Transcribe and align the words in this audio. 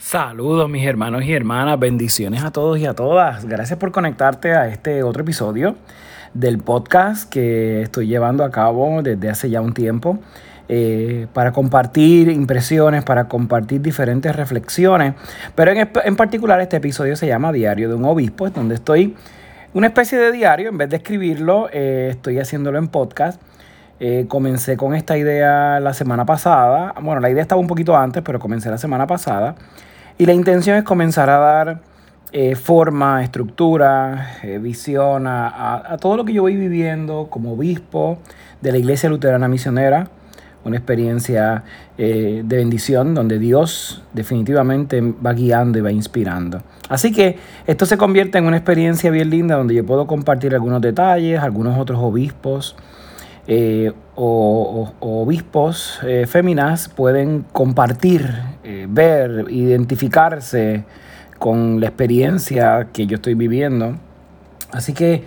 Saludos 0.00 0.70
mis 0.70 0.86
hermanos 0.86 1.24
y 1.24 1.34
hermanas, 1.34 1.78
bendiciones 1.78 2.42
a 2.42 2.50
todos 2.50 2.78
y 2.78 2.86
a 2.86 2.94
todas. 2.94 3.44
Gracias 3.44 3.78
por 3.78 3.92
conectarte 3.92 4.54
a 4.54 4.66
este 4.66 5.02
otro 5.02 5.22
episodio 5.22 5.76
del 6.32 6.56
podcast 6.56 7.30
que 7.30 7.82
estoy 7.82 8.06
llevando 8.06 8.42
a 8.42 8.50
cabo 8.50 9.02
desde 9.02 9.28
hace 9.28 9.50
ya 9.50 9.60
un 9.60 9.74
tiempo 9.74 10.18
eh, 10.70 11.26
para 11.34 11.52
compartir 11.52 12.30
impresiones, 12.30 13.04
para 13.04 13.28
compartir 13.28 13.82
diferentes 13.82 14.34
reflexiones. 14.34 15.16
Pero 15.54 15.72
en, 15.72 15.90
en, 16.02 16.16
particular 16.16 16.62
este 16.62 16.78
episodio 16.78 17.14
se 17.14 17.26
llama 17.26 17.52
Diario 17.52 17.90
de 17.90 17.94
un 17.94 18.06
Obispo, 18.06 18.46
es 18.46 18.54
donde 18.54 18.76
estoy, 18.76 19.14
una 19.74 19.88
especie 19.88 20.16
de 20.18 20.32
diario, 20.32 20.70
en 20.70 20.78
vez 20.78 20.88
de 20.88 20.96
escribirlo, 20.96 21.68
eh, 21.74 22.08
estoy 22.10 22.38
haciéndolo 22.38 22.78
en 22.78 22.88
podcast. 22.88 23.38
Eh, 24.02 24.24
comencé 24.28 24.78
con 24.78 24.94
esta 24.94 25.18
idea 25.18 25.78
la 25.78 25.92
semana 25.92 26.24
pasada. 26.24 26.94
Bueno, 27.02 27.20
la 27.20 27.28
idea 27.28 27.42
estaba 27.42 27.60
un 27.60 27.66
poquito 27.66 27.94
antes, 27.94 28.22
pero 28.22 28.38
comencé 28.38 28.70
la 28.70 28.78
semana 28.78 29.06
pasada. 29.06 29.56
Y 30.16 30.24
la 30.24 30.32
intención 30.32 30.78
es 30.78 30.84
comenzar 30.84 31.28
a 31.28 31.36
dar 31.36 31.80
eh, 32.32 32.54
forma, 32.54 33.22
estructura, 33.22 34.38
eh, 34.42 34.56
visión 34.56 35.26
a, 35.26 35.98
todo 36.00 36.16
lo 36.16 36.24
que 36.24 36.32
yo 36.32 36.40
voy 36.40 36.56
viviendo 36.56 37.26
como 37.28 37.52
obispo 37.52 38.18
de 38.62 38.72
la 38.72 38.78
Iglesia 38.78 39.10
Luterana 39.10 39.48
Misionera. 39.48 40.08
Una 40.64 40.76
experiencia 40.76 41.64
de 41.96 42.42
bendición 42.46 43.14
donde 43.14 43.38
Dios 43.38 44.02
definitivamente 44.12 45.00
va 45.00 45.32
guiando 45.32 45.78
y 45.78 45.80
va 45.80 45.90
inspirando. 45.90 46.62
Así 46.90 47.12
que 47.12 47.38
esto 47.66 47.86
se 47.86 47.96
convierte 47.96 48.36
en 48.36 48.44
una 48.44 48.58
experiencia 48.58 49.10
bien 49.10 49.30
linda 49.30 49.56
donde 49.56 49.74
yo 49.74 49.86
puedo 49.86 50.06
compartir 50.06 50.54
algunos 50.54 50.82
detalles, 50.82 51.40
algunos 51.40 51.78
otros 51.78 51.98
obispos 52.02 52.76
eh, 53.52 53.92
o, 54.14 54.92
obispos 55.00 55.98
eh, 56.04 56.24
féminas 56.28 56.88
pueden 56.88 57.44
compartir, 57.50 58.32
eh, 58.62 58.86
ver, 58.88 59.46
identificarse 59.50 60.84
con 61.40 61.80
la 61.80 61.86
experiencia 61.86 62.86
que 62.92 63.08
yo 63.08 63.16
estoy 63.16 63.34
viviendo. 63.34 63.96
Así 64.70 64.92
que 64.92 65.24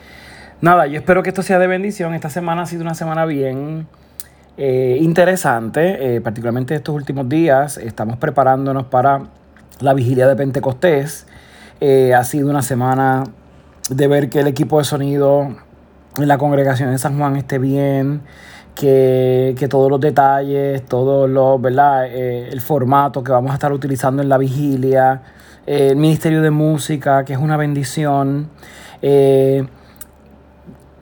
nada, 0.61 0.87
yo 0.87 0.99
espero 0.99 1.21
que 1.21 1.31
esto 1.31 1.41
sea 1.41 1.59
de 1.59 1.67
bendición. 1.67 2.13
Esta 2.13 2.29
semana 2.29 2.61
ha 2.61 2.65
sido 2.65 2.83
una 2.83 2.93
semana 2.93 3.25
bien 3.25 3.87
interesante, 4.55 6.21
particularmente 6.21 6.75
estos 6.75 6.95
últimos 6.95 7.27
días. 7.27 7.77
Estamos 7.77 8.15
preparándonos 8.15 8.85
para 8.85 9.23
la 9.81 9.93
vigilia 9.93 10.29
de 10.29 10.35
Pentecostés. 10.37 11.27
ha 12.15 12.23
sido 12.23 12.49
una 12.49 12.61
semana 12.61 13.25
de 13.89 14.07
ver 14.07 14.29
que 14.29 14.39
el 14.39 14.47
equipo 14.47 14.77
de 14.77 14.85
sonido 14.85 15.57
la 16.17 16.37
congregación 16.37 16.91
de 16.91 16.97
San 16.97 17.17
Juan 17.17 17.35
esté 17.35 17.57
bien, 17.57 18.21
que, 18.75 19.67
todos 19.69 19.89
los 19.89 19.99
detalles, 19.99 20.83
todo 20.85 21.27
lo, 21.27 21.59
¿verdad? 21.59 22.07
Eh, 22.07 22.49
el 22.51 22.61
formato 22.61 23.23
que 23.23 23.31
vamos 23.31 23.51
a 23.51 23.55
estar 23.55 23.71
utilizando 23.71 24.21
en 24.21 24.29
la 24.29 24.37
vigilia, 24.37 25.21
eh, 25.65 25.89
el 25.91 25.95
Ministerio 25.95 26.41
de 26.41 26.51
Música, 26.51 27.23
que 27.25 27.33
es 27.33 27.39
una 27.39 27.57
bendición. 27.57 28.49
Eh, 29.01 29.65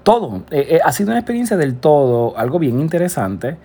todo. 0.03 0.43
ha 0.83 0.91
sido 0.91 1.11
una 1.11 1.19
experiencia 1.19 1.57
del 1.57 1.75
todo, 1.75 2.35
algo 2.35 2.57
bien 2.57 2.79
interesante. 2.79 3.57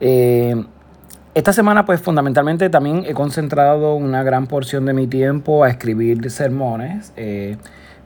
esta 0.00 1.52
semana, 1.52 1.84
pues 1.84 2.00
fundamentalmente 2.00 2.68
también 2.70 3.04
he 3.06 3.14
concentrado 3.14 3.94
una 3.94 4.24
gran 4.24 4.48
porción 4.48 4.84
de 4.84 4.92
mi 4.94 5.06
tiempo 5.06 5.62
a 5.62 5.68
escribir 5.68 6.28
sermones. 6.30 7.12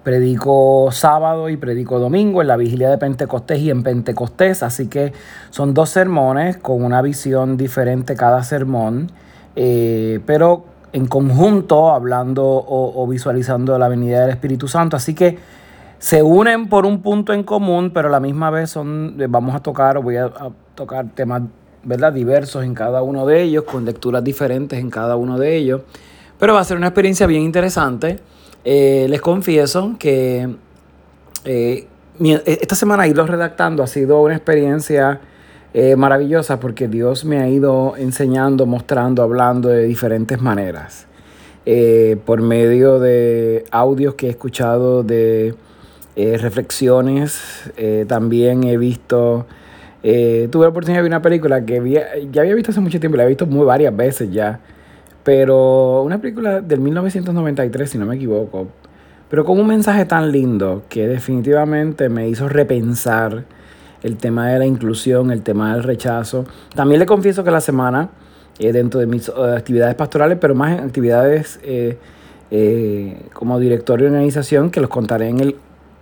Predico 0.02 0.88
sábado 0.92 1.48
y 1.48 1.56
predico 1.56 1.98
domingo 1.98 2.40
en 2.40 2.48
la 2.48 2.56
vigilia 2.56 2.88
de 2.88 2.96
Pentecostés 2.96 3.58
y 3.58 3.70
en 3.70 3.82
Pentecostés, 3.82 4.62
así 4.62 4.88
que 4.88 5.12
son 5.50 5.74
dos 5.74 5.90
sermones 5.90 6.56
con 6.56 6.82
una 6.82 7.02
visión 7.02 7.56
diferente 7.56 8.16
cada 8.16 8.42
sermón, 8.42 9.12
eh, 9.56 10.20
pero 10.24 10.64
en 10.92 11.06
conjunto 11.06 11.90
hablando 11.90 12.44
o, 12.44 13.06
visualizando 13.06 13.78
la 13.78 13.88
venida 13.88 14.22
del 14.22 14.30
Espíritu 14.30 14.68
Santo, 14.68 14.96
así 14.96 15.14
que 15.14 15.38
se 15.98 16.22
unen 16.22 16.68
por 16.68 16.86
un 16.86 17.02
punto 17.02 17.34
en 17.34 17.42
común, 17.42 17.90
pero 17.92 18.08
a 18.08 18.10
la 18.10 18.20
misma 18.20 18.50
vez 18.50 18.70
son, 18.70 19.16
vamos 19.28 19.54
a 19.54 19.60
tocar, 19.60 20.00
voy 20.00 20.16
a, 20.16 20.24
a 20.24 20.50
tocar 20.74 21.06
temas 21.14 21.42
¿verdad? 21.82 22.12
diversos 22.12 22.64
en 22.64 22.74
cada 22.74 23.02
uno 23.02 23.26
de 23.26 23.42
ellos, 23.42 23.64
con 23.64 23.84
lecturas 23.84 24.24
diferentes 24.24 24.78
en 24.78 24.90
cada 24.90 25.16
uno 25.16 25.38
de 25.38 25.56
ellos, 25.56 25.82
pero 26.38 26.54
va 26.54 26.60
a 26.60 26.64
ser 26.64 26.76
una 26.76 26.88
experiencia 26.88 27.26
bien 27.26 27.42
interesante. 27.42 28.18
Eh, 28.64 29.06
les 29.08 29.20
confieso 29.20 29.96
que 29.98 30.48
eh, 31.44 31.86
e, 32.22 32.58
esta 32.60 32.74
semana 32.74 33.06
ido 33.06 33.26
redactando 33.26 33.82
ha 33.82 33.86
sido 33.86 34.20
una 34.20 34.34
experiencia 34.34 35.20
eh, 35.72 35.96
maravillosa 35.96 36.60
porque 36.60 36.86
Dios 36.86 37.24
me 37.24 37.38
ha 37.40 37.48
ido 37.48 37.94
enseñando, 37.96 38.66
mostrando, 38.66 39.22
hablando 39.22 39.68
de 39.68 39.84
diferentes 39.84 40.40
maneras. 40.40 41.06
por 42.24 42.42
medio 42.42 42.98
de 42.98 43.64
audios 43.70 44.14
que 44.14 44.26
he 44.26 44.30
escuchado 44.30 45.04
de 45.04 45.54
reflexiones, 46.16 47.40
también 48.08 48.64
he 48.64 48.76
visto... 48.76 49.46
tuve 50.02 50.64
la 50.64 50.68
oportunidad 50.68 50.98
de 50.98 51.02
ver 51.02 51.10
una 51.12 51.22
película 51.22 51.64
que 51.64 51.76
ya 52.32 52.40
había 52.42 52.54
visto 52.54 52.72
hace 52.72 52.80
mucho 52.80 52.98
tiempo, 52.98 53.16
la 53.16 53.24
he 53.24 53.28
visto 53.28 53.46
muy 53.46 53.64
varias 53.64 53.94
veces 53.94 54.32
ya, 54.32 54.58
pero 55.24 56.02
una 56.02 56.20
película 56.20 56.60
del 56.60 56.80
1993, 56.80 57.90
si 57.90 57.98
no 57.98 58.06
me 58.06 58.16
equivoco, 58.16 58.68
pero 59.28 59.44
con 59.44 59.58
un 59.58 59.66
mensaje 59.66 60.04
tan 60.06 60.32
lindo 60.32 60.82
que 60.88 61.06
definitivamente 61.06 62.08
me 62.08 62.28
hizo 62.28 62.48
repensar 62.48 63.44
el 64.02 64.16
tema 64.16 64.48
de 64.48 64.58
la 64.58 64.66
inclusión, 64.66 65.30
el 65.30 65.42
tema 65.42 65.74
del 65.74 65.84
rechazo. 65.84 66.44
También 66.74 66.98
le 66.98 67.06
confieso 67.06 67.44
que 67.44 67.50
la 67.50 67.60
semana, 67.60 68.10
eh, 68.58 68.72
dentro 68.72 68.98
de 68.98 69.06
mis 69.06 69.28
eh, 69.28 69.32
actividades 69.56 69.94
pastorales, 69.94 70.38
pero 70.40 70.54
más 70.54 70.78
en 70.78 70.84
actividades 70.84 71.60
eh, 71.62 71.96
como 73.32 73.60
director 73.60 74.00
de 74.00 74.06
organización, 74.06 74.70
que 74.70 74.80
los 74.80 74.90
contaré 74.90 75.28
en 75.28 75.38
el, 75.40 75.56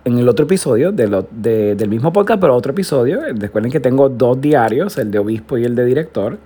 en 0.05 0.17
el 0.17 0.27
otro 0.27 0.45
episodio 0.45 0.91
de 0.91 1.75
del 1.75 1.89
mismo 1.89 2.11
podcast, 2.11 2.41
pero 2.41 2.55
otro 2.55 2.71
episodio. 2.71 3.19
Recuerden 3.35 3.71
que 3.71 3.79
tengo 3.79 4.09
dos 4.09 4.41
diarios, 4.41 4.97
el 4.97 5.11
de 5.11 5.19
obispo 5.19 5.57
y 5.57 5.65
el 5.65 5.75
de 5.75 5.85
director. 5.85 6.39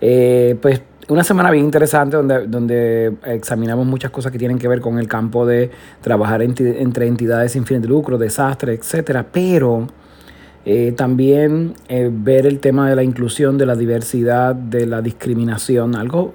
pues 0.00 0.82
una 1.08 1.24
semana 1.24 1.50
bien 1.50 1.64
interesante 1.64 2.16
donde, 2.16 2.46
donde 2.46 3.14
examinamos 3.24 3.86
muchas 3.86 4.10
cosas 4.10 4.32
que 4.32 4.38
tienen 4.38 4.58
que 4.58 4.68
ver 4.68 4.80
con 4.80 4.98
el 4.98 5.08
campo 5.08 5.46
de 5.46 5.70
trabajar 6.00 6.42
entre 6.42 7.06
entidades 7.06 7.52
sin 7.52 7.66
fines 7.66 7.82
de 7.82 7.88
lucro, 7.88 8.18
desastres, 8.18 8.78
etcétera, 8.78 9.26
pero 9.30 9.88
eh, 10.64 10.92
también 10.96 11.74
eh, 11.88 12.08
ver 12.12 12.46
el 12.46 12.60
tema 12.60 12.88
de 12.88 12.96
la 12.96 13.02
inclusión, 13.02 13.58
de 13.58 13.66
la 13.66 13.74
diversidad, 13.74 14.54
de 14.54 14.86
la 14.86 15.02
discriminación, 15.02 15.96
algo 15.96 16.34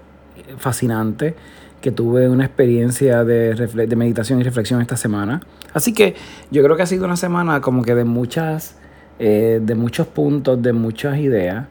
fascinante 0.57 1.35
que 1.81 1.91
tuve 1.91 2.27
una 2.27 2.45
experiencia 2.45 3.23
de, 3.23 3.53
de 3.53 3.95
meditación 3.95 4.41
y 4.41 4.43
reflexión 4.43 4.81
esta 4.81 4.97
semana. 4.97 5.41
Así 5.73 5.93
que 5.93 6.15
yo 6.51 6.63
creo 6.63 6.75
que 6.75 6.83
ha 6.83 6.87
sido 6.87 7.05
una 7.05 7.17
semana 7.17 7.61
como 7.61 7.83
que 7.83 7.93
de 7.93 8.03
muchas, 8.03 8.75
eh, 9.19 9.59
de 9.61 9.75
muchos 9.75 10.07
puntos, 10.07 10.61
de 10.61 10.73
muchas 10.73 11.17
ideas. 11.19 11.67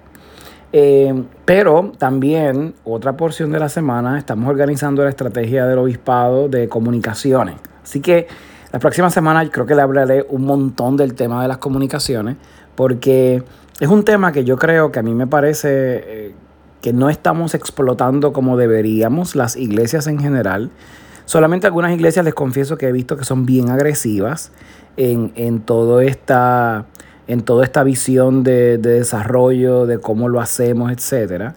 Eh, 0.78 1.24
pero 1.46 1.92
también 1.96 2.74
otra 2.84 3.16
porción 3.16 3.50
de 3.50 3.58
la 3.58 3.70
semana 3.70 4.18
estamos 4.18 4.46
organizando 4.46 5.02
la 5.04 5.08
estrategia 5.08 5.64
del 5.64 5.78
obispado 5.78 6.50
de 6.50 6.68
comunicaciones. 6.68 7.54
Así 7.82 8.00
que 8.00 8.28
la 8.72 8.78
próxima 8.78 9.08
semana 9.08 9.48
creo 9.50 9.64
que 9.64 9.74
le 9.74 9.80
hablaré 9.80 10.26
un 10.28 10.44
montón 10.44 10.98
del 10.98 11.14
tema 11.14 11.40
de 11.40 11.48
las 11.48 11.56
comunicaciones 11.56 12.36
porque 12.74 13.42
es 13.80 13.88
un 13.88 14.04
tema 14.04 14.32
que 14.32 14.44
yo 14.44 14.58
creo 14.58 14.92
que 14.92 14.98
a 14.98 15.02
mí 15.02 15.14
me 15.14 15.26
parece 15.26 15.68
eh, 15.70 16.34
que 16.82 16.92
no 16.92 17.08
estamos 17.08 17.54
explotando 17.54 18.34
como 18.34 18.58
deberíamos 18.58 19.34
las 19.34 19.56
iglesias 19.56 20.06
en 20.08 20.18
general. 20.18 20.70
Solamente 21.24 21.66
algunas 21.66 21.92
iglesias 21.92 22.22
les 22.22 22.34
confieso 22.34 22.76
que 22.76 22.88
he 22.88 22.92
visto 22.92 23.16
que 23.16 23.24
son 23.24 23.46
bien 23.46 23.70
agresivas 23.70 24.52
en, 24.98 25.32
en 25.36 25.60
todo 25.60 26.02
esta 26.02 26.84
en 27.28 27.42
toda 27.42 27.64
esta 27.64 27.82
visión 27.82 28.44
de, 28.44 28.78
desarrollo, 28.78 29.86
de 29.86 29.98
cómo 29.98 30.28
lo 30.28 30.40
hacemos, 30.40 30.92
etc. 30.92 31.52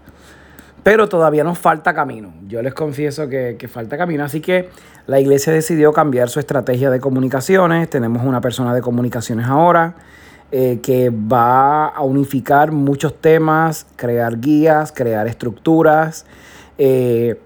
Pero 0.83 1.07
todavía 1.09 1.43
nos 1.43 1.59
falta 1.59 1.93
camino. 1.93 2.33
Yo 2.47 2.61
les 2.61 2.73
confieso 2.73 3.27
que, 3.29 3.69
falta 3.71 3.97
camino. 3.97 4.23
Así 4.23 4.41
que 4.41 4.69
la 5.07 5.19
iglesia 5.19 5.53
decidió 5.53 5.93
cambiar 5.93 6.29
su 6.29 6.39
estrategia 6.39 6.89
de 6.89 6.99
comunicaciones. 6.99 7.89
Tenemos 7.89 8.23
una 8.25 8.41
persona 8.41 8.73
de 8.73 8.81
comunicaciones 8.81 9.47
ahora 9.47 9.95
eh, 10.51 10.79
que 10.81 11.11
va 11.11 11.87
a 11.87 12.01
unificar 12.01 12.71
muchos 12.71 13.13
temas, 13.19 13.85
crear 13.95 14.39
guías, 14.39 14.91
crear 14.91 15.27
estructuras, 15.27 16.25
eh, 16.77 17.39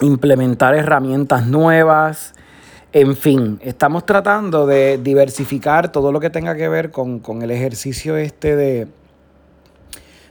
implementar 0.00 0.74
herramientas 0.74 1.46
nuevas. 1.46 2.34
En 2.92 3.14
fin, 3.14 3.60
estamos 3.62 4.04
tratando 4.04 4.66
de 4.66 4.98
diversificar 4.98 5.92
todo 5.92 6.10
lo 6.10 6.18
que 6.18 6.28
tenga 6.28 6.56
que 6.56 6.68
ver 6.68 6.90
con, 6.90 7.22
el 7.40 7.52
ejercicio 7.52 8.16
este 8.16 8.56
de, 8.56 8.88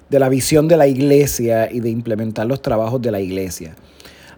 de 0.09 0.19
la 0.19 0.27
visión 0.27 0.67
de 0.67 0.75
la 0.75 0.85
iglesia 0.85 1.71
y 1.71 1.79
de 1.79 1.89
implementar 1.89 2.45
los 2.47 2.61
trabajos 2.61 3.01
de 3.01 3.11
la 3.11 3.21
iglesia. 3.21 3.75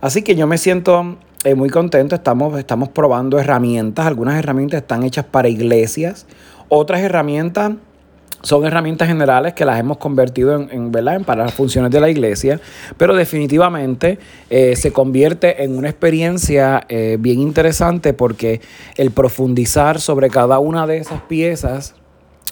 Así 0.02 0.22
que 0.22 0.36
yo 0.36 0.46
me 0.46 0.60
siento 0.60 1.18
eh, 1.44 1.56
muy 1.56 1.72
contento, 1.72 2.14
estamos, 2.14 2.60
estamos 2.60 2.90
probando 2.90 3.40
herramientas, 3.40 4.06
algunas 4.06 4.38
herramientas 4.38 4.82
están 4.82 5.02
hechas 5.02 5.26
para 5.26 5.50
iglesias, 5.50 6.28
otras 6.70 7.02
herramientas 7.02 7.72
son 8.44 8.66
herramientas 8.66 9.08
generales 9.08 9.54
que 9.54 9.66
las 9.66 9.80
hemos 9.80 9.98
convertido 9.98 10.56
en, 10.56 10.92
¿verdad? 10.92 11.22
para 11.22 11.46
las 11.46 11.54
funciones 11.54 11.92
de 11.92 12.00
la 12.00 12.10
iglesia, 12.10 12.60
pero 12.98 13.16
definitivamente 13.16 14.20
eh, 14.50 14.76
se 14.76 14.92
convierte 14.92 15.64
en 15.64 15.78
una 15.78 15.90
experiencia 15.90 16.86
eh, 16.90 17.18
bien 17.20 17.40
interesante 17.40 18.14
porque 18.14 18.62
el 18.98 19.12
profundizar 19.12 20.00
sobre 20.00 20.30
cada 20.30 20.60
una 20.60 20.88
de 20.88 20.98
esas 20.98 21.22
piezas 21.22 21.96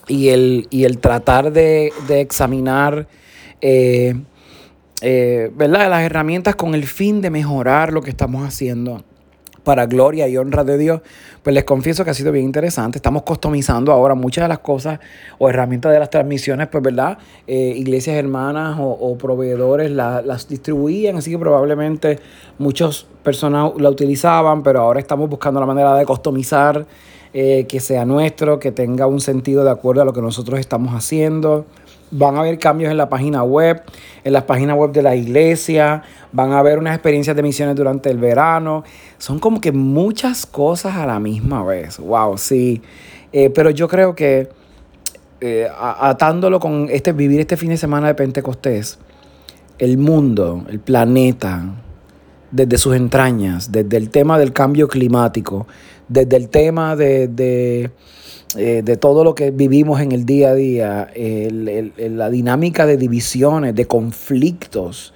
y 0.08 0.30
el, 0.30 0.68
y 0.70 0.86
el 0.86 1.00
tratar 1.00 1.52
de, 1.52 1.92
examinar 2.10 3.08
eh, 3.62 4.16
¿verdad? 5.02 5.90
las 5.90 6.04
herramientas 6.04 6.56
con 6.56 6.76
el 6.76 6.86
fin 6.86 7.22
de 7.22 7.30
mejorar 7.30 7.94
lo 7.94 8.02
que 8.02 8.10
estamos 8.10 8.48
haciendo 8.48 9.04
para 9.70 9.86
gloria 9.86 10.28
y 10.28 10.36
honra 10.36 10.64
de 10.64 10.80
Dios, 10.80 11.02
pues 11.44 11.54
les 11.54 11.64
confieso 11.64 12.04
que 12.04 12.10
ha 12.10 12.14
sido 12.16 12.32
bien 12.32 12.44
interesante. 12.44 12.98
Estamos 12.98 13.22
customizando 13.22 13.92
ahora 13.92 14.16
muchas 14.16 14.46
de 14.46 14.48
las 14.48 14.58
cosas 14.58 15.00
o 15.38 15.48
herramientas 15.48 15.94
de 15.94 16.00
las 16.00 16.10
transmisiones, 16.10 16.70
pues 16.70 16.84
verdad, 16.84 17.20
eh, 17.46 17.76
iglesias 17.78 18.16
hermanas 18.16 18.78
o, 18.80 19.16
proveedores 19.20 19.92
las 19.92 20.48
distribuían, 20.48 21.18
así 21.18 21.30
que 21.30 21.38
probablemente 21.38 22.18
muchas 22.58 23.06
personas 23.22 23.74
la 23.78 23.92
utilizaban, 23.92 24.64
pero 24.64 24.80
ahora 24.80 25.00
estamos 25.00 25.30
buscando 25.30 25.60
la 25.60 25.68
manera 25.68 25.94
de 25.94 26.04
customizar, 26.04 26.88
eh, 27.32 27.68
que 27.70 27.80
sea 27.80 28.06
nuestro, 28.06 28.58
que 28.58 28.72
tenga 28.72 29.06
un 29.06 29.22
sentido 29.22 29.64
de 29.64 29.70
acuerdo 29.70 30.02
a 30.02 30.06
lo 30.06 30.14
que 30.14 30.22
nosotros 30.24 30.60
estamos 30.60 30.96
haciendo. 30.96 31.68
Van 32.12 32.36
a 32.36 32.40
haber 32.40 32.58
cambios 32.58 32.92
en 32.92 32.98
la 32.98 33.08
página 33.08 33.44
web, 33.44 33.84
en 34.24 34.34
las 34.34 34.44
páginas 34.44 34.76
web 34.78 34.92
de 34.92 35.04
la 35.04 35.16
iglesia, 35.16 36.04
van 36.32 36.52
a 36.52 36.60
haber 36.60 36.80
unas 36.80 36.96
experiencias 36.96 37.36
de 37.36 37.44
misiones 37.44 37.76
durante 37.76 38.10
el 38.10 38.18
verano. 38.18 38.84
Son 39.18 39.40
como 39.40 39.62
que 39.62 39.72
muchas 39.72 40.46
cosas 40.46 40.96
a 40.96 41.06
la 41.06 41.20
misma 41.20 41.64
vez. 41.64 42.00
Wow, 42.00 42.38
sí. 42.38 42.82
Eh, 43.32 43.50
pero 43.52 43.70
yo 43.70 43.88
creo 43.88 44.16
que 44.16 44.50
eh, 45.42 45.70
atándolo 45.80 46.60
con 46.60 46.88
este 46.90 47.14
vivir 47.14 47.40
este 47.40 47.56
fin 47.56 47.70
de 47.70 47.78
semana 47.78 48.08
de 48.08 48.16
Pentecostés, 48.16 49.00
el 49.78 49.98
mundo, 49.98 50.66
el 50.70 50.80
planeta, 50.80 51.64
desde 52.52 52.78
sus 52.78 52.96
entrañas, 52.96 53.72
desde 53.72 53.98
el 53.98 54.10
tema 54.10 54.40
del 54.40 54.54
cambio 54.54 54.88
climático, 54.88 55.68
desde 56.08 56.38
el 56.38 56.50
tema 56.50 56.96
de 56.96 57.92
eh, 58.58 58.82
de 58.84 58.98
todo 58.98 59.24
lo 59.24 59.36
que 59.36 59.52
vivimos 59.52 60.02
en 60.02 60.12
el 60.12 60.26
día 60.26 60.50
a 60.50 60.56
día, 60.56 61.12
la 61.16 62.30
dinámica 62.32 62.88
de 62.88 62.98
divisiones, 62.98 63.76
de 63.76 63.86
conflictos, 63.86 65.14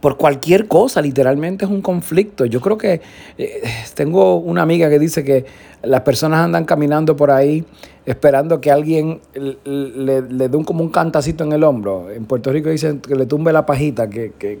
por 0.00 0.16
cualquier 0.16 0.68
cosa, 0.68 1.00
literalmente 1.02 1.64
es 1.64 1.70
un 1.70 1.82
conflicto. 1.82 2.44
Yo 2.44 2.60
creo 2.60 2.78
que 2.78 3.00
eh, 3.36 3.62
tengo 3.94 4.36
una 4.36 4.62
amiga 4.62 4.88
que 4.88 4.98
dice 4.98 5.24
que 5.24 5.44
las 5.82 6.02
personas 6.02 6.44
andan 6.44 6.64
caminando 6.64 7.16
por 7.16 7.30
ahí 7.30 7.64
esperando 8.06 8.60
que 8.60 8.70
alguien 8.70 9.20
le, 9.64 10.22
dé 10.22 10.56
un, 10.56 10.64
como 10.64 10.82
un 10.82 10.88
cantacito 10.88 11.44
en 11.44 11.52
el 11.52 11.62
hombro. 11.62 12.10
En 12.10 12.24
Puerto 12.24 12.50
Rico 12.50 12.70
dicen 12.70 13.00
que 13.00 13.14
le 13.14 13.26
tumbe 13.26 13.52
la 13.52 13.66
pajita, 13.66 14.08
que, 14.08 14.32
que 14.38 14.60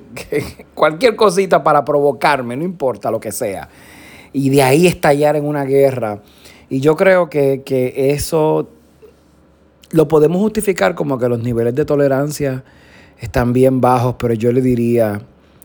cualquier 0.74 1.16
cosita 1.16 1.62
para 1.62 1.84
provocarme, 1.84 2.56
no 2.56 2.64
importa 2.64 3.10
lo 3.10 3.20
que 3.20 3.32
sea. 3.32 3.68
Y 4.32 4.50
de 4.50 4.62
ahí 4.62 4.86
estallar 4.86 5.36
en 5.36 5.46
una 5.46 5.64
guerra 5.64 6.20
y 6.70 6.80
yo 6.80 6.96
creo 6.96 7.30
que, 7.30 7.62
eso 8.14 8.68
lo 9.90 10.06
podemos 10.06 10.38
justificar 10.42 10.94
como 10.94 11.18
que 11.18 11.28
los 11.28 11.42
niveles 11.42 11.74
de 11.74 11.84
tolerancia 11.86 12.62
están 13.20 13.52
bien 13.52 13.80
bajos, 13.80 14.16
pero 14.18 14.34
yo 14.34 14.52
le 14.52 14.60
diría 14.60 15.20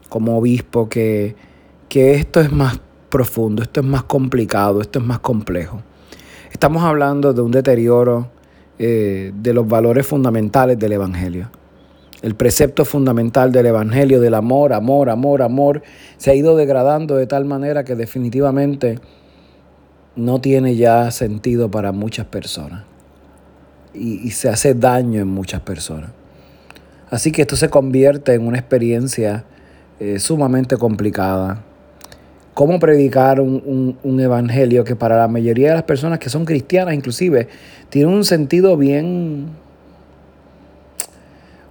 como 0.09 0.37
obispo 0.37 0.89
que, 0.89 1.35
esto 1.89 2.41
es 2.41 2.51
más 2.51 2.79
profundo, 3.09 3.61
esto 3.61 3.81
es 3.81 3.85
más 3.85 4.03
complicado, 4.03 4.81
esto 4.81 4.99
es 4.99 5.05
más 5.05 5.19
complejo. 5.19 5.81
Estamos 6.51 6.83
hablando 6.83 7.33
de 7.33 7.41
un 7.41 7.51
deterioro 7.51 8.29
eh, 8.79 9.31
de 9.35 9.53
los 9.53 9.67
valores 9.67 10.05
fundamentales 10.07 10.79
del 10.79 10.93
Evangelio. 10.93 11.51
El 12.23 12.35
precepto 12.35 12.85
fundamental 12.85 13.51
del 13.51 13.67
Evangelio 13.67 14.19
del 14.21 14.33
amor, 14.33 14.73
amor, 14.73 15.09
amor, 15.09 15.41
amor, 15.41 15.83
se 16.17 16.31
ha 16.31 16.35
ido 16.35 16.55
degradando 16.55 17.15
de 17.15 17.27
tal 17.27 17.45
manera 17.45 17.83
que 17.83 17.95
definitivamente 17.95 18.99
no 20.15 20.41
tiene 20.41 20.75
ya 20.75 21.11
sentido 21.11 21.69
para 21.69 21.91
muchas 21.91 22.25
personas 22.25 22.85
y, 23.93 24.31
se 24.31 24.49
hace 24.49 24.73
daño 24.73 25.21
en 25.21 25.27
muchas 25.27 25.61
personas. 25.61 26.11
Así 27.13 27.31
que 27.31 27.43
esto 27.43 27.55
se 27.55 27.69
convierte 27.69 28.33
en 28.33 28.47
una 28.47 28.57
experiencia 28.57 29.43
eh, 29.99 30.17
sumamente 30.17 30.77
complicada. 30.77 31.61
¿Cómo 32.55 32.79
predicar 32.79 33.39
un, 33.39 34.19
evangelio 34.19 34.83
que 34.83 34.95
para 34.95 35.17
la 35.17 35.27
mayoría 35.27 35.69
de 35.69 35.75
las 35.75 35.83
personas 35.83 36.17
que 36.17 36.31
son 36.31 36.43
cristianas 36.43 36.95
inclusive 36.95 37.47
tiene 37.89 38.07
un 38.07 38.25
sentido 38.25 38.77
bien... 38.77 39.45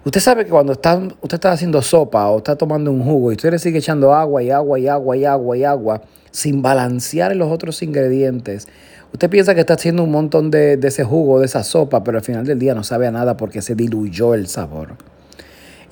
Usted 0.04 0.20
sabe 0.20 0.44
que 0.44 0.50
cuando 0.52 0.74
está, 0.74 0.96
usted 0.96 1.34
está 1.34 1.50
haciendo 1.50 1.82
sopa 1.82 2.28
o 2.28 2.38
está 2.38 2.54
tomando 2.54 2.92
un 2.92 3.02
jugo 3.02 3.32
y 3.32 3.34
usted 3.34 3.50
le 3.50 3.58
sigue 3.58 3.78
echando 3.78 4.14
agua 4.14 4.44
y 4.44 4.50
agua 4.52 4.78
y 4.78 4.86
agua 4.86 5.16
y 5.16 5.24
agua 5.24 5.56
y 5.56 5.64
agua, 5.64 6.02
sin 6.30 6.62
balancear 6.62 7.34
los 7.34 7.50
otros 7.50 7.82
ingredientes. 7.82 8.68
Usted 9.12 9.28
piensa 9.28 9.56
que 9.56 9.60
está 9.62 9.74
haciendo 9.74 10.04
un 10.04 10.12
montón 10.12 10.52
de, 10.52 10.78
ese 10.80 11.02
jugo, 11.02 11.40
de 11.40 11.46
esa 11.46 11.64
sopa, 11.64 12.04
pero 12.04 12.18
al 12.18 12.24
final 12.24 12.46
del 12.46 12.60
día 12.60 12.76
no 12.76 12.84
sabe 12.84 13.08
a 13.08 13.10
nada 13.10 13.36
porque 13.36 13.60
se 13.60 13.74
diluyó 13.74 14.34
el 14.34 14.46
sabor. 14.46 14.90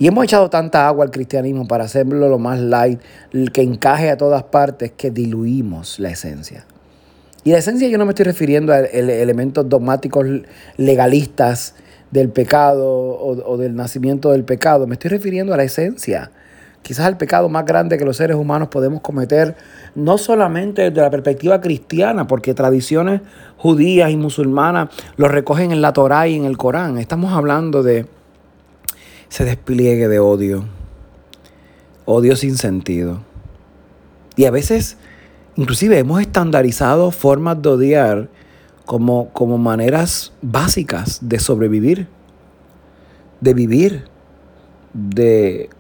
Y 0.01 0.07
hemos 0.07 0.25
echado 0.25 0.49
tanta 0.49 0.89
agua 0.89 1.05
al 1.05 1.11
cristianismo 1.11 1.69
para 1.69 1.85
hacerlo 1.85 2.31
lo 2.31 2.39
más 2.39 2.59
light, 2.59 2.99
que 3.53 3.61
encaje 3.61 4.09
a 4.09 4.17
todas 4.17 4.43
partes, 4.45 4.93
que 4.97 5.11
diluimos 5.11 6.01
la 6.01 6.09
esencia. 6.09 6.65
Y 7.45 7.51
la 7.53 7.59
esencia 7.59 7.87
yo 7.87 7.99
no 7.99 8.07
me 8.07 8.13
estoy 8.13 8.25
refiriendo 8.25 8.73
a 8.73 8.81
elementos 8.81 9.69
dogmáticos 9.69 10.27
legalistas 10.79 11.75
del 12.11 12.31
pecado 12.31 12.89
o, 12.89 13.53
o, 13.53 13.57
del 13.59 13.77
nacimiento 13.77 14.33
del 14.33 14.45
pecado, 14.45 14.87
me 14.87 14.95
estoy 14.95 15.11
refiriendo 15.11 15.53
a 15.53 15.59
la 15.59 15.65
esencia 15.65 16.31
quizás 16.83 17.07
el 17.09 17.19
pecado 17.19 17.49
más 17.51 17.67
grande 17.67 17.99
que 17.99 18.05
los 18.07 18.17
seres 18.17 18.37
humanos 18.37 18.69
podemos 18.69 19.01
cometer, 19.03 19.55
no 19.95 20.19
solamente 20.19 20.91
desde 20.91 21.03
la 21.03 21.11
perspectiva 21.11 21.61
cristiana, 21.61 22.27
porque 22.27 22.55
tradiciones 22.55 23.21
judías 23.59 24.11
y 24.11 24.17
musulmanas 24.17 24.89
lo 25.17 25.29
recogen 25.29 25.73
en 25.73 25.83
la 25.83 25.93
Torá 25.93 26.27
y 26.27 26.37
en 26.37 26.47
el 26.47 26.57
Corán. 26.57 26.99
Estamos 26.99 27.33
hablando 27.35 27.83
de 27.83 28.07
ese 29.31 29.45
despliegue 29.45 30.09
de 30.09 30.19
odio, 30.19 30.65
odio 32.05 32.37
sin 32.37 32.57
sentido. 32.57 33.21
Y 34.37 34.45
a 34.45 34.51
veces, 34.51 34.97
inclusive, 35.57 35.99
hemos 35.99 36.21
estandarizado 36.21 37.11
formas 37.11 37.63
de 37.63 37.69
odiar 37.69 38.29
como, 38.85 39.29
como 39.33 39.59
maneras 39.59 40.33
básicas 40.43 41.21
de 41.23 41.39
sobrevivir, 41.39 42.09
de 43.41 43.55
vivir, 43.55 44.05
de 44.93 45.71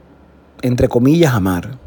entre 0.62 0.88
comillas, 0.88 1.34
amar. 1.34 1.78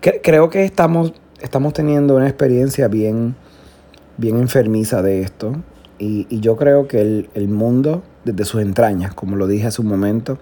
Creo 0.00 0.50
que 0.50 0.64
estamos, 0.64 1.14
estamos 1.40 1.72
teniendo 1.72 2.14
una 2.14 2.28
experiencia 2.28 2.88
bien, 2.88 3.34
bien 4.18 4.38
enfermiza 4.38 5.02
de 5.02 5.22
esto. 5.22 5.56
Y, 5.98 6.26
yo 6.40 6.56
creo 6.56 6.86
que 6.86 7.00
el, 7.00 7.30
el, 7.34 7.48
mundo, 7.48 8.02
desde 8.24 8.44
sus 8.44 8.62
entrañas, 8.62 9.14
como 9.14 9.36
lo 9.36 9.46
dije 9.46 9.66
hace 9.66 9.82
un 9.82 9.88
momento, 9.88 10.38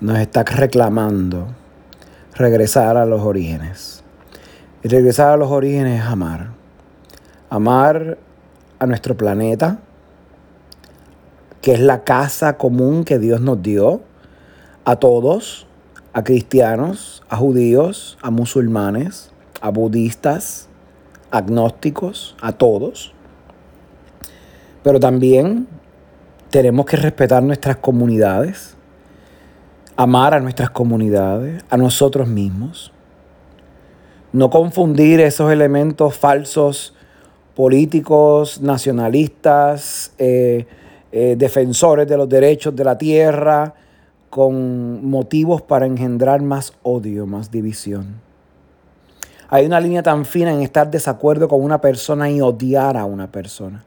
nos 0.00 0.18
está 0.18 0.42
reclamando 0.44 1.48
regresar 2.34 2.96
a 2.96 3.04
los 3.04 3.22
orígenes. 3.22 4.02
Y 4.82 4.88
regresar 4.88 5.30
a 5.30 5.36
los 5.36 5.50
orígenes 5.50 6.00
es 6.00 6.06
amar. 6.06 6.52
Amar 7.50 8.18
a 8.78 8.86
nuestro 8.86 9.16
planeta, 9.16 9.78
que 11.60 11.72
es 11.72 11.80
la 11.80 12.04
casa 12.04 12.56
común 12.56 13.04
que 13.04 13.18
Dios 13.18 13.40
nos 13.40 13.62
dio 13.62 14.00
a 14.84 14.96
todos, 14.96 15.66
a 16.12 16.24
cristianos, 16.24 17.22
a 17.28 17.36
judíos, 17.36 18.16
a 18.22 18.30
musulmanes, 18.30 19.30
a 19.60 19.70
budistas, 19.70 20.68
agnósticos, 21.30 22.36
a 22.40 22.52
todos. 22.52 23.12
Pero 24.82 24.98
también 24.98 25.68
tenemos 26.50 26.84
que 26.84 26.96
respetar 26.96 27.42
nuestras 27.42 27.76
comunidades, 27.76 28.76
amar 29.96 30.34
a 30.34 30.40
nuestras 30.40 30.70
comunidades, 30.70 31.64
a 31.70 31.76
nosotros 31.76 32.28
mismos. 32.28 32.92
No 34.32 34.50
confundir 34.50 35.20
esos 35.20 35.52
elementos 35.52 36.16
falsos 36.16 36.94
políticos, 37.54 38.60
nacionalistas, 38.60 40.12
eh, 40.18 40.66
eh, 41.12 41.34
defensores 41.36 42.08
de 42.08 42.16
los 42.16 42.28
derechos 42.28 42.74
de 42.74 42.84
la 42.84 42.96
tierra, 42.98 43.74
con 44.28 45.04
motivos 45.04 45.60
para 45.62 45.86
engendrar 45.86 46.40
más 46.42 46.72
odio, 46.82 47.26
más 47.26 47.50
división. 47.50 48.20
Hay 49.48 49.66
una 49.66 49.80
línea 49.80 50.04
tan 50.04 50.24
fina 50.24 50.52
en 50.52 50.62
estar 50.62 50.88
desacuerdo 50.88 51.48
con 51.48 51.62
una 51.62 51.80
persona 51.80 52.30
y 52.30 52.40
odiar 52.40 52.96
a 52.96 53.04
una 53.04 53.30
persona. 53.30 53.84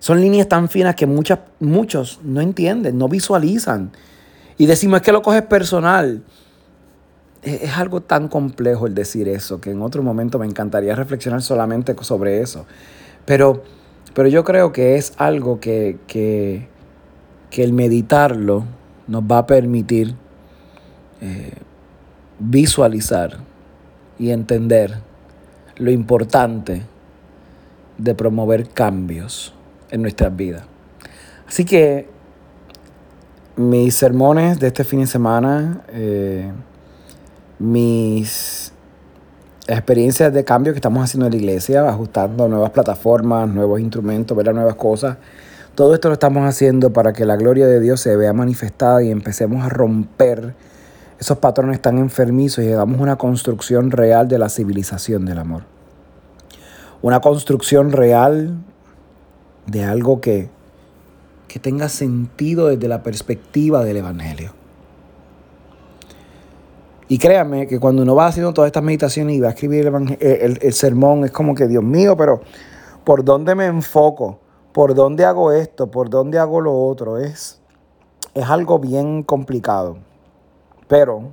Son 0.00 0.20
líneas 0.20 0.48
tan 0.48 0.68
finas 0.68 0.96
que 0.96 1.06
muchas, 1.06 1.38
muchos 1.60 2.18
no 2.24 2.40
entienden, 2.40 2.98
no 2.98 3.08
visualizan. 3.08 3.92
Y 4.58 4.66
decimos, 4.66 4.96
es 4.96 5.02
que 5.02 5.12
lo 5.12 5.22
coges 5.22 5.42
personal. 5.42 6.22
Es, 7.42 7.78
algo 7.78 8.00
tan 8.00 8.26
complejo 8.26 8.88
el 8.88 8.94
decir 8.94 9.28
eso, 9.28 9.60
que 9.60 9.70
en 9.70 9.80
otro 9.80 10.02
momento 10.02 10.38
me 10.38 10.46
encantaría 10.46 10.96
reflexionar 10.96 11.40
solamente 11.42 11.94
sobre 12.00 12.40
eso. 12.40 12.66
Pero, 13.24 13.62
pero 14.12 14.28
yo 14.28 14.42
creo 14.42 14.72
que 14.72 14.96
es 14.96 15.12
algo 15.16 15.60
que, 15.60 15.98
que 16.08 16.68
que 17.50 17.64
el 17.64 17.72
meditarlo 17.72 18.64
nos 19.08 19.24
va 19.24 19.38
a 19.38 19.46
permitir 19.46 20.14
eh, 21.20 21.52
visualizar 22.38 23.38
y 24.18 24.30
entender 24.30 24.98
lo 25.76 25.90
importante 25.90 26.82
de 27.98 28.14
promover 28.14 28.68
cambios 28.68 29.52
en 29.90 30.02
nuestras 30.02 30.34
vidas. 30.34 30.62
Así 31.46 31.64
que 31.64 32.08
mis 33.56 33.94
sermones 33.94 34.60
de 34.60 34.68
este 34.68 34.84
fin 34.84 35.00
de 35.00 35.06
semana, 35.06 35.82
eh, 35.88 36.50
mis 37.58 38.72
experiencias 39.66 40.32
de 40.32 40.44
cambio 40.44 40.72
que 40.72 40.78
estamos 40.78 41.04
haciendo 41.04 41.26
en 41.26 41.32
la 41.32 41.38
iglesia, 41.38 41.88
ajustando 41.88 42.48
nuevas 42.48 42.70
plataformas, 42.70 43.48
nuevos 43.48 43.80
instrumentos, 43.80 44.36
ver 44.36 44.54
nuevas 44.54 44.76
cosas. 44.76 45.18
Todo 45.74 45.94
esto 45.94 46.08
lo 46.08 46.14
estamos 46.14 46.48
haciendo 46.48 46.92
para 46.92 47.12
que 47.12 47.24
la 47.24 47.36
gloria 47.36 47.66
de 47.66 47.80
Dios 47.80 48.00
se 48.00 48.16
vea 48.16 48.32
manifestada 48.32 49.02
y 49.02 49.10
empecemos 49.10 49.64
a 49.64 49.68
romper 49.68 50.54
esos 51.18 51.38
patrones 51.38 51.80
tan 51.80 51.98
enfermizos 51.98 52.64
y 52.64 52.72
hagamos 52.72 53.00
una 53.00 53.16
construcción 53.16 53.90
real 53.90 54.26
de 54.26 54.38
la 54.38 54.48
civilización 54.48 55.26
del 55.26 55.38
amor. 55.38 55.64
Una 57.02 57.20
construcción 57.20 57.92
real 57.92 58.54
de 59.70 59.84
algo 59.84 60.20
que, 60.20 60.48
que 61.48 61.58
tenga 61.58 61.88
sentido 61.88 62.68
desde 62.68 62.88
la 62.88 63.02
perspectiva 63.02 63.84
del 63.84 63.98
Evangelio. 63.98 64.52
Y 67.08 67.18
créanme 67.18 67.66
que 67.66 67.80
cuando 67.80 68.02
uno 68.02 68.14
va 68.14 68.26
haciendo 68.26 68.52
todas 68.52 68.68
estas 68.68 68.84
meditaciones 68.84 69.34
y 69.34 69.40
va 69.40 69.48
a 69.48 69.50
escribir 69.50 69.90
el, 70.20 70.72
sermón, 70.72 71.24
es 71.24 71.32
como 71.32 71.56
que, 71.56 71.66
Dios 71.66 71.82
mío, 71.82 72.16
pero 72.16 72.40
¿por 73.02 73.24
dónde 73.24 73.56
me 73.56 73.66
enfoco? 73.66 74.38
¿Por 74.72 74.94
dónde 74.94 75.24
hago 75.24 75.50
esto? 75.50 75.90
¿Por 75.90 76.08
dónde 76.08 76.38
hago 76.38 76.60
lo 76.60 76.72
otro? 76.72 77.18
Es, 77.18 77.60
es 78.32 78.48
algo 78.48 78.78
bien 78.78 79.24
complicado. 79.24 79.98
Pero, 80.86 81.32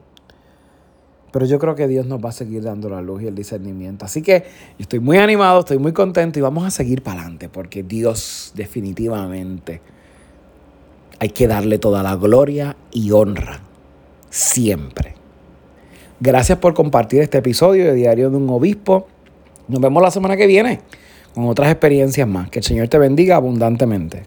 pero 1.32 1.46
yo 1.46 1.60
creo 1.60 1.76
que 1.76 1.88
Dios 1.88 2.06
nos 2.06 2.24
va 2.24 2.30
a 2.30 2.34
seguir 2.34 2.64
dando 2.64 2.90
la 2.90 3.02
luz 3.02 3.24
y 3.24 3.28
el 3.28 3.36
discernimiento. 3.36 4.06
Así 4.06 4.22
que 4.22 4.46
estoy 4.80 5.00
muy 5.00 5.18
animado, 5.18 5.60
estoy 5.60 5.78
muy 5.78 5.94
contento 5.94 6.40
y 6.40 6.42
vamos 6.42 6.66
a 6.66 6.72
seguir 6.72 7.02
para 7.02 7.22
adelante 7.22 7.50
porque 7.50 7.84
Dios 7.84 8.52
definitivamente 8.56 9.82
hay 11.20 11.30
que 11.30 11.48
darle 11.48 11.80
toda 11.80 12.04
la 12.04 12.16
gloria 12.16 12.78
y 12.92 13.12
honra 13.12 13.62
siempre. 14.30 15.16
Gracias 16.20 16.58
por 16.58 16.74
compartir 16.74 17.22
este 17.22 17.40
episodio 17.40 17.86
de 17.86 17.94
Diario 17.94 18.30
de 18.30 18.38
un 18.38 18.50
Obispo. 18.50 19.08
Nos 19.68 19.82
vemos 19.82 20.02
la 20.02 20.12
semana 20.12 20.38
que 20.38 20.48
viene 20.48 20.82
con 21.34 21.48
otras 21.48 21.70
experiencias 21.70 22.28
más. 22.28 22.50
Que 22.50 22.60
el 22.60 22.66
Señor 22.66 22.88
te 22.88 22.98
bendiga 22.98 23.36
abundantemente. 23.36 24.24